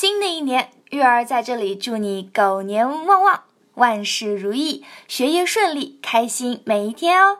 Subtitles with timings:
[0.00, 3.42] 新的一年，月儿在这里祝你狗年旺旺，
[3.74, 7.38] 万事如意，学业顺利，开心每一天哦。